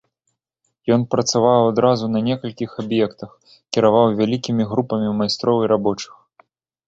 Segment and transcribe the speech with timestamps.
[0.93, 3.31] Ён працаваў адразу на некалькіх аб'ектах,
[3.77, 6.13] кіраваў вялікімі групамі майстроў і рабочых.